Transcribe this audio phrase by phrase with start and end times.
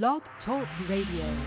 [0.00, 1.38] Blog Talk Radio.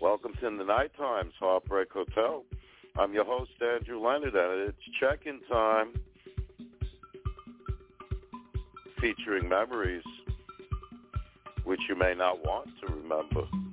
[0.00, 2.44] Welcome to the Night Times Heartbreak Hotel.
[2.96, 5.94] I'm your host, Andrew Leonard, and it's check-in time
[9.00, 10.04] featuring memories
[11.64, 13.71] which you may not want to remember.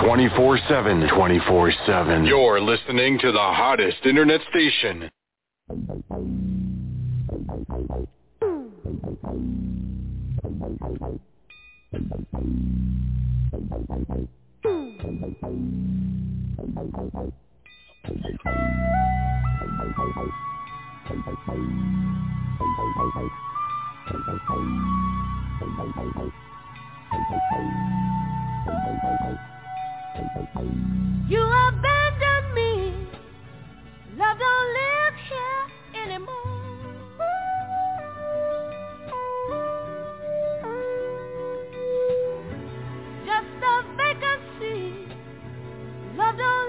[0.00, 1.08] 24-7.
[1.10, 2.28] 24-7.
[2.28, 5.10] You're listening to the hottest internet station.
[31.28, 32.94] You abandoned me.
[34.16, 36.34] Love don't live here anymore.
[43.24, 45.06] Just a vacancy.
[46.16, 46.65] Love don't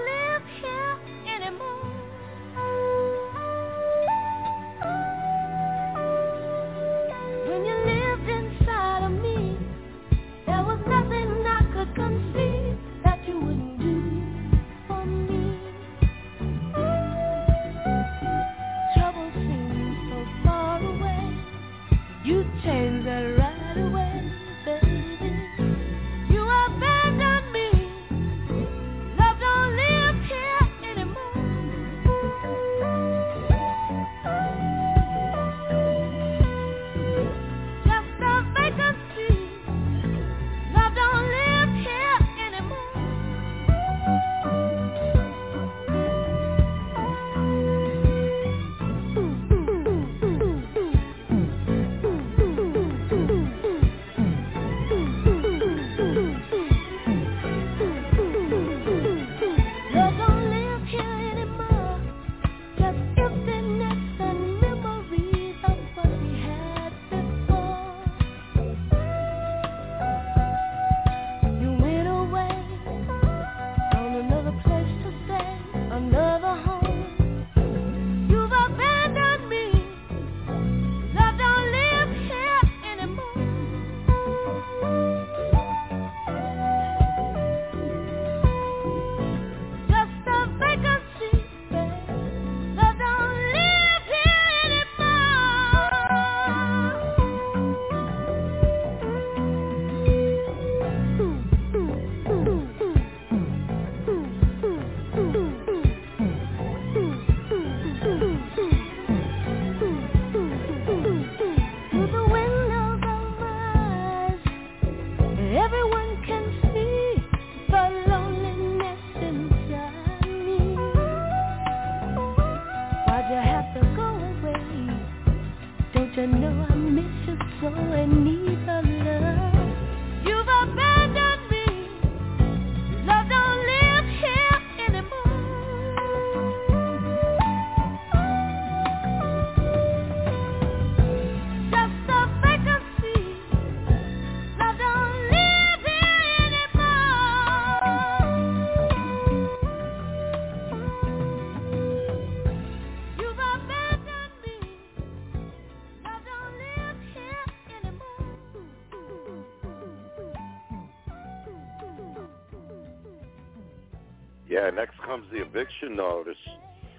[164.48, 166.38] Yeah, next comes the eviction notice.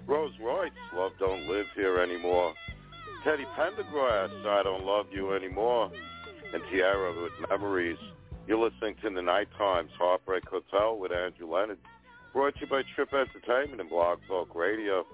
[0.06, 2.54] Rose Royce, Love Don't Live Here Anymore.
[3.24, 5.90] Teddy Pendergrass, I Don't Love You Anymore.
[6.54, 7.98] And Tiara with Memories.
[8.46, 11.78] You're listening to the Night Times Heartbreak Hotel with Andrew Leonard.
[12.32, 15.04] Brought to you by Trip Entertainment and Blog Talk Radio.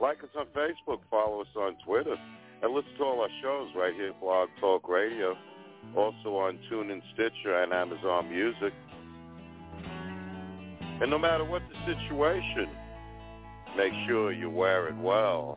[0.00, 2.16] Like us on Facebook, follow us on Twitter,
[2.62, 5.36] and listen to all our shows right here at Blog Talk Radio.
[5.96, 8.72] Also on TuneIn Stitcher and Amazon Music.
[11.00, 12.68] And no matter what the situation,
[13.76, 15.56] make sure you wear it well.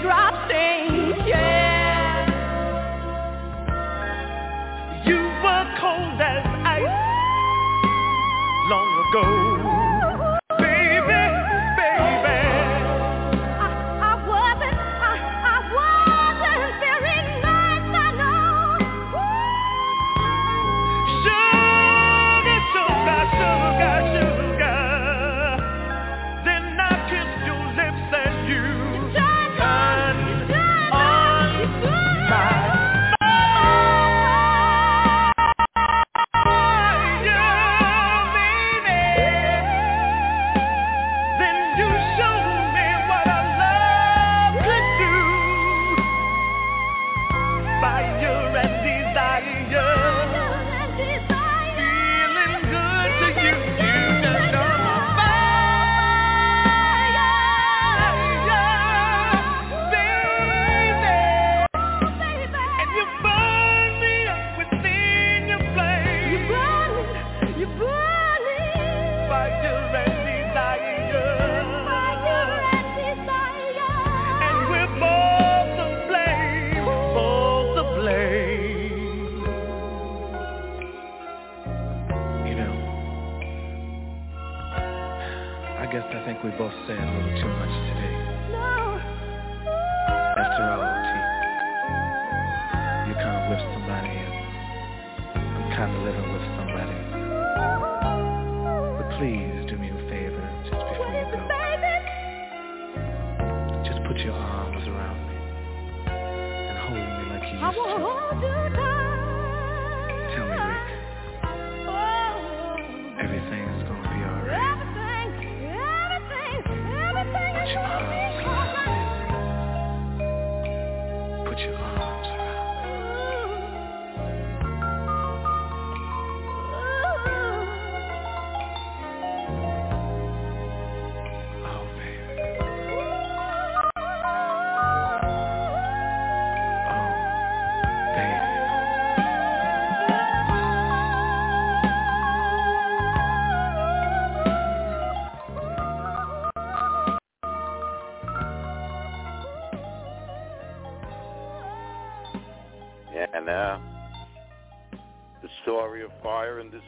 [0.00, 0.49] Teardrop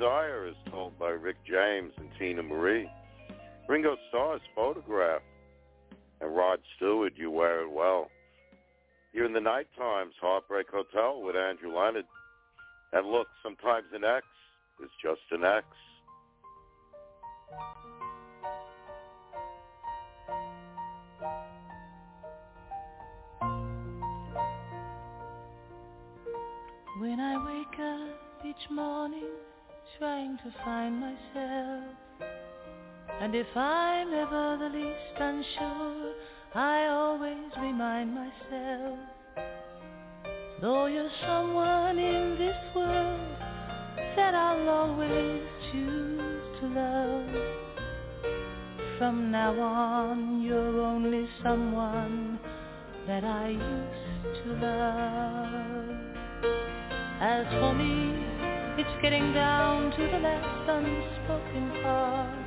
[0.02, 2.90] Desire is told by Rick James and Teena Marie.
[3.68, 5.22] Ringo Starr's Photograph
[6.20, 8.10] and Rod Stewart, You Wear It Well.
[9.12, 12.06] Here in the night times, Heartbreak Hotel with Andrew Leonard.
[12.92, 14.26] And look, sometimes an X
[14.82, 15.66] is just an X.
[26.98, 29.30] When I wake up each morning
[29.98, 31.94] trying to find myself.
[33.20, 36.14] And if I'm ever the least unsure,
[36.55, 38.98] I always remind myself.
[40.61, 43.37] Though you're someone in this world
[44.16, 47.26] that I'll always choose to love.
[48.98, 52.38] From now on, you're only someone
[53.07, 55.83] that I used to love.
[57.20, 58.31] As for me,
[58.78, 62.38] it's getting down to the last unspoken part.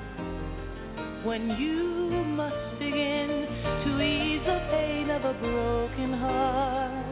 [1.24, 3.30] When you must begin
[3.84, 7.06] to ease the pain of a broken heart.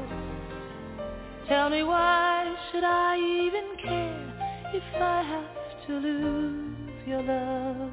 [1.48, 7.92] Tell me why should I even care if I have to lose your love?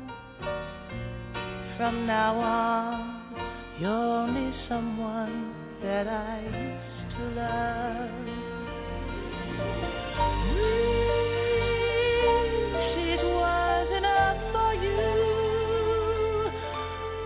[1.76, 8.10] From now on, you're only someone that I used to love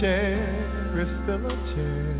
[0.00, 2.14] chair is still a chair.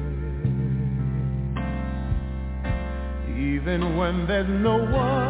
[3.36, 5.23] Even when there's no one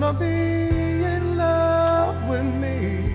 [0.00, 3.14] gonna be in love with me.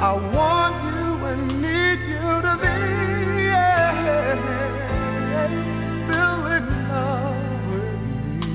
[0.00, 2.76] I want you and need you to be
[6.04, 7.96] still in love with
[8.38, 8.54] me.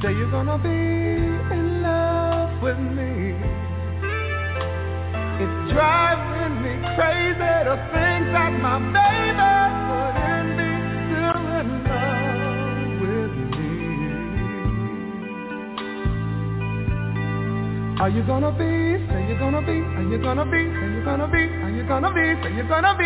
[0.00, 0.78] Say you're gonna be
[1.56, 3.12] in love with me.
[5.42, 8.78] It's driving me crazy to think that my
[18.00, 18.96] Are you gonna be?
[19.10, 19.72] Say you're gonna be.
[19.72, 20.50] Are you gonna be?
[20.58, 21.38] Say you're gonna be.
[21.38, 22.20] Are you gonna be?
[22.42, 23.04] Say you're gonna be.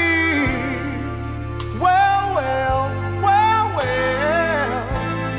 [1.81, 2.91] Well, well,
[3.25, 4.73] well, well.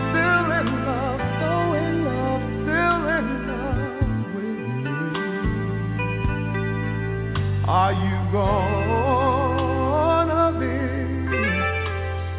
[0.09, 4.97] Still in love, so in love, still in love with me.
[7.69, 10.77] Are you gonna be?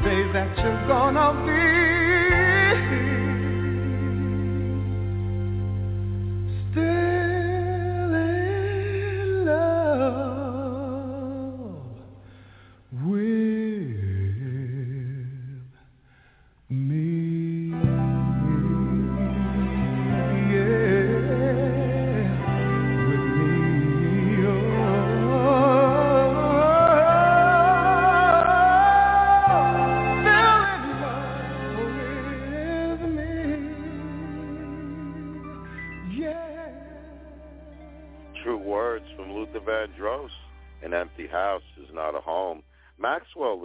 [0.02, 1.83] Say that you're gonna be.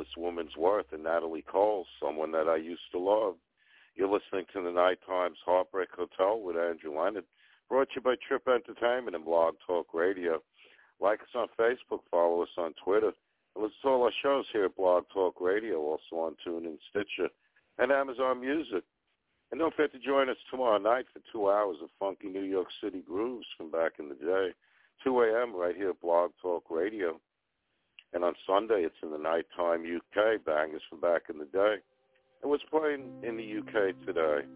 [0.09, 3.35] This woman's worth, and Natalie Cole, someone that I used to love.
[3.95, 7.25] You're listening to the Nighttime's Heartbreak Hotel with Andrew Leonard,
[7.67, 10.41] brought to you by Trip Entertainment and Blog Talk Radio.
[10.99, 13.11] Like us on Facebook, follow us on Twitter,
[13.55, 17.29] and listen to all our shows here at Blog Talk Radio, also on TuneIn, Stitcher,
[17.77, 18.83] and Amazon Music.
[19.51, 22.69] And don't forget to join us tomorrow night for two hours of funky New York
[22.83, 24.53] City grooves from back in the day.
[25.03, 25.55] 2 a.m.
[25.55, 27.19] right here at Blog Talk Radio.
[28.13, 31.75] And on Sunday, it's in the nighttime UK bangers from back in the day.
[32.41, 34.47] And what's playing in the UK today?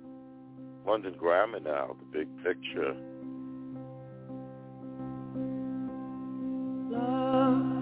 [0.85, 2.95] London Grammar now, the big picture.
[6.89, 7.73] Love,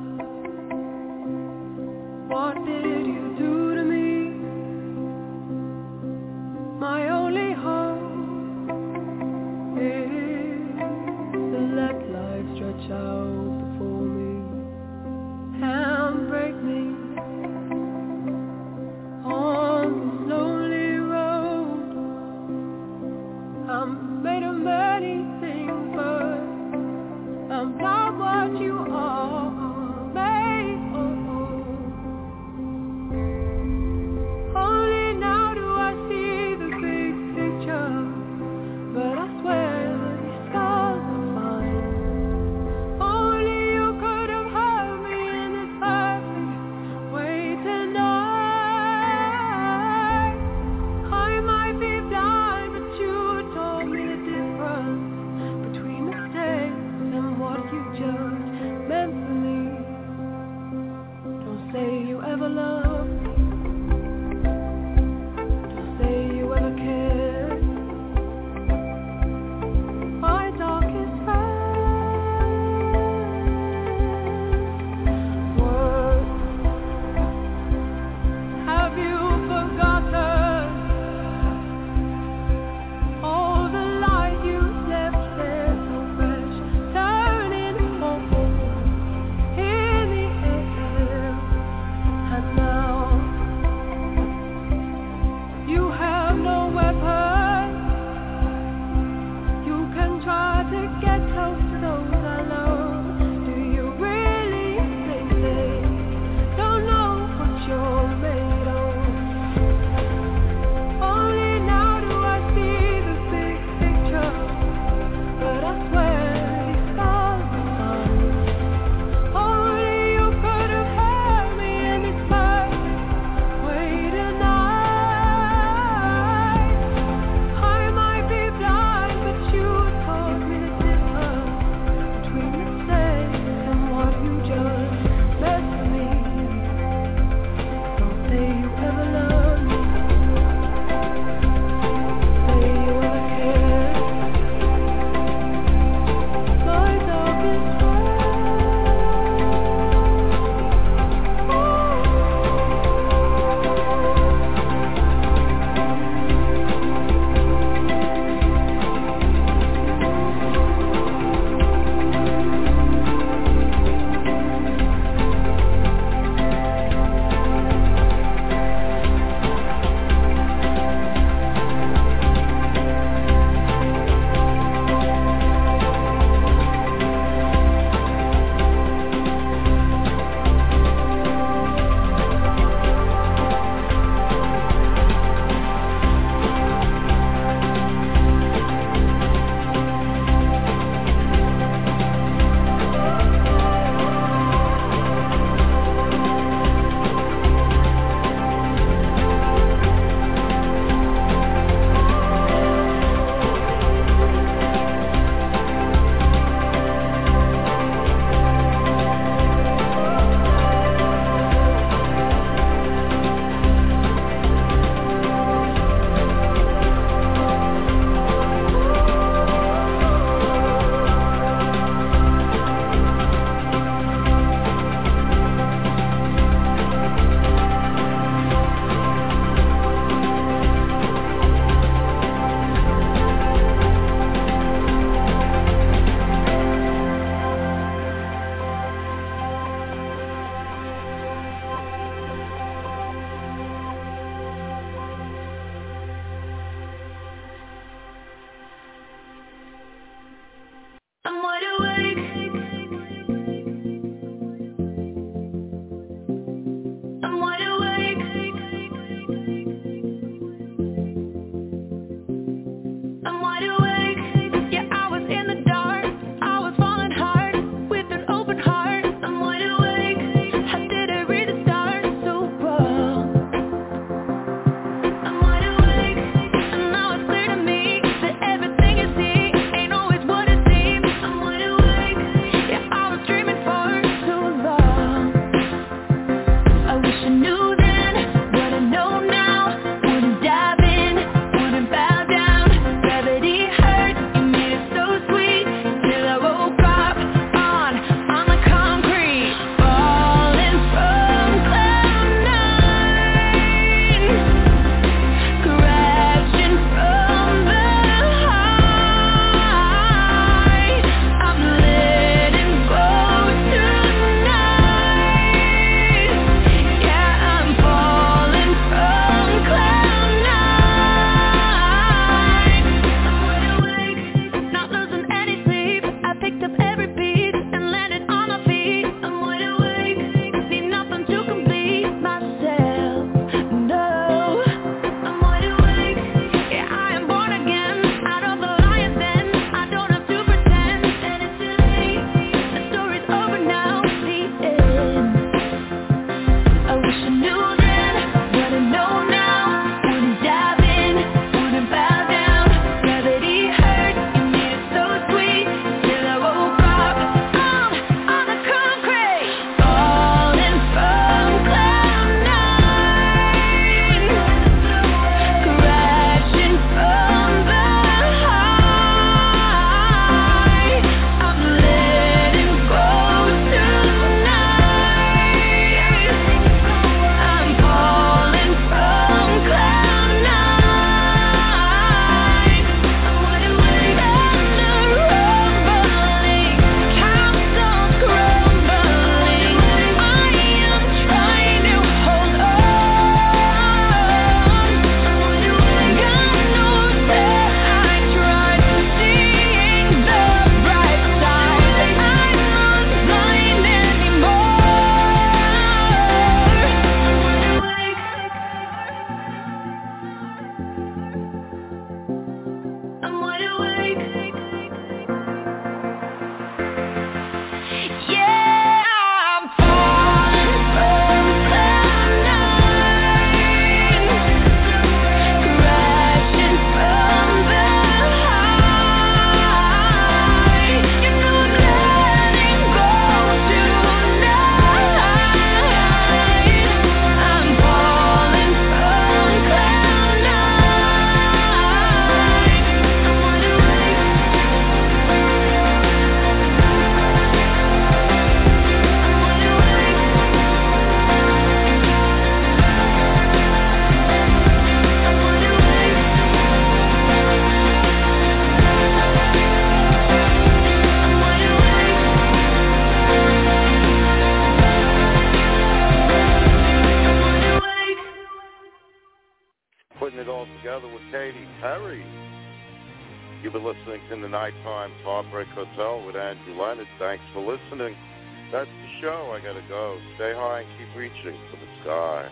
[480.82, 482.50] mind, keep reaching for the sky.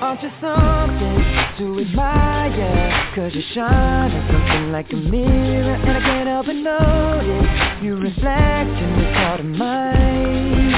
[0.00, 1.18] Aren't you something
[1.58, 3.12] to admire?
[3.14, 7.96] Cause you shine at something like a mirror And I can't help but notice You
[7.96, 10.72] reflect in this heart of mine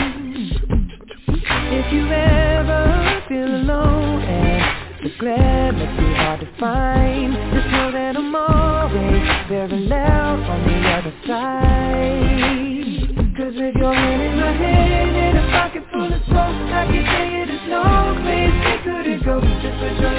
[1.73, 4.54] If you ever feel alone
[5.05, 7.35] the glare must be hard to find.
[7.53, 9.21] Just know that I'm always
[9.53, 13.13] very loud on the other side.
[13.37, 17.05] Cause with your hand in my hand and a pocket full of smoke, I can
[17.05, 19.45] tell you there's no place it couldn't go.
[19.61, 20.14] Just for your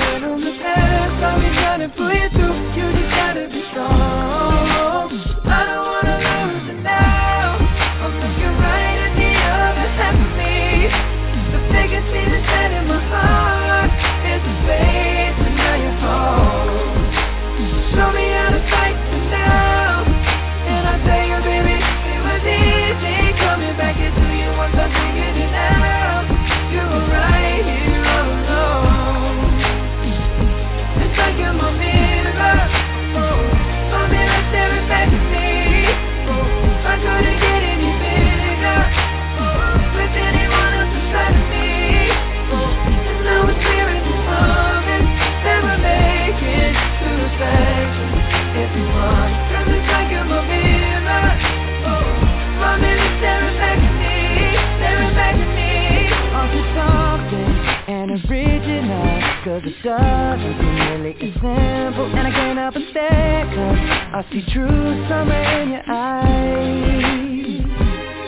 [59.56, 60.42] Cause under the stars
[61.00, 62.06] really example.
[62.12, 67.64] And I can't help but stare Cause I see truth somewhere in your eyes.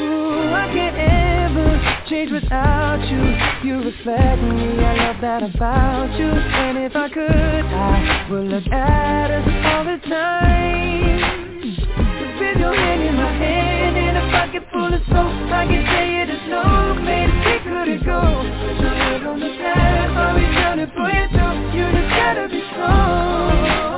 [0.08, 3.20] Ooh, I can't ever change without you.
[3.68, 6.30] You reflect me, I love that about you.
[6.30, 11.20] And if I could, I would look at us all the time.
[12.40, 16.08] With your hand in my hand and a pocket full of soap I can tell
[16.08, 17.37] you there's no place
[17.78, 18.22] could it go?
[18.22, 21.78] Put your head on the pad while we counting for you too.
[21.78, 23.97] You just gotta be strong.